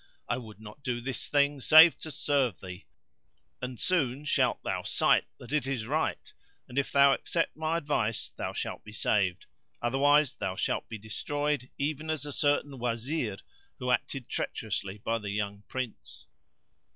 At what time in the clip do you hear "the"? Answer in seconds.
15.19-15.29